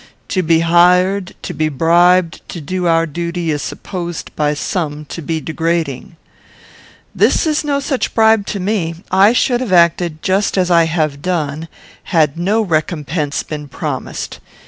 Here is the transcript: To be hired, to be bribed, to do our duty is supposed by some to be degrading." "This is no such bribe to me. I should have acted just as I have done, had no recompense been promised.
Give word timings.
To 0.29 0.41
be 0.41 0.61
hired, 0.61 1.35
to 1.43 1.53
be 1.53 1.69
bribed, 1.69 2.41
to 2.49 2.59
do 2.59 2.87
our 2.87 3.05
duty 3.05 3.51
is 3.51 3.61
supposed 3.61 4.35
by 4.35 4.55
some 4.55 5.05
to 5.09 5.21
be 5.21 5.39
degrading." 5.39 6.15
"This 7.13 7.45
is 7.45 7.63
no 7.63 7.79
such 7.79 8.15
bribe 8.15 8.47
to 8.47 8.59
me. 8.59 8.95
I 9.11 9.31
should 9.31 9.61
have 9.61 9.71
acted 9.71 10.23
just 10.23 10.57
as 10.57 10.71
I 10.71 10.85
have 10.85 11.21
done, 11.21 11.67
had 12.05 12.35
no 12.35 12.63
recompense 12.63 13.43
been 13.43 13.67
promised. 13.67 14.39